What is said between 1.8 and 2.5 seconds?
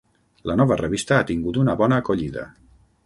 bona acollida.